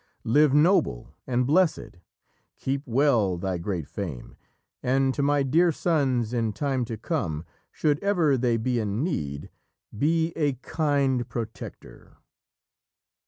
Live 0.23 0.51
noble 0.51 1.13
and 1.27 1.45
blessed! 1.45 1.97
Keep 2.57 2.87
well 2.87 3.37
thy 3.37 3.59
great 3.59 3.87
fame, 3.87 4.35
and 4.81 5.13
to 5.13 5.21
my 5.21 5.43
dear 5.43 5.71
sons, 5.71 6.33
in 6.33 6.53
time 6.53 6.85
to 6.85 6.97
come, 6.97 7.45
should 7.71 7.99
ever 8.03 8.35
they 8.35 8.57
be 8.57 8.79
in 8.79 9.03
need, 9.03 9.51
be 9.95 10.33
a 10.35 10.53
kind 10.53 11.29
protector!" 11.29 12.17